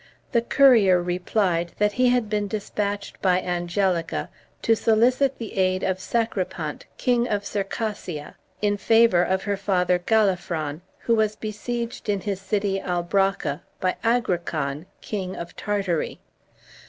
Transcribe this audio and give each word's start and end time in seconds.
The 0.31 0.41
courier 0.41 0.99
replied 0.99 1.73
that 1.77 1.91
he 1.91 2.09
had 2.09 2.27
been 2.27 2.47
despatched 2.47 3.21
by 3.21 3.39
Angelica 3.39 4.31
to 4.63 4.75
solicit 4.75 5.37
the 5.37 5.55
aid 5.55 5.83
of 5.83 5.99
Sacripant, 5.99 6.87
king 6.97 7.27
of 7.27 7.45
Circassia, 7.45 8.35
in 8.63 8.77
favor 8.77 9.21
of 9.21 9.43
her 9.43 9.57
father 9.57 9.99
Galafron, 9.99 10.81
who 11.01 11.13
was 11.13 11.35
besieged 11.35 12.09
in 12.09 12.21
his 12.21 12.41
city, 12.41 12.79
Albracca, 12.81 13.61
by 13.79 13.95
Agrican, 14.03 14.87
king 15.01 15.35
of 15.35 15.55
Tartary. 15.55 16.19